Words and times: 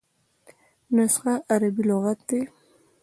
نسخه 0.95 1.33
عربي 1.51 1.81
لغت 1.89 2.19
دﺉ. 2.29 2.47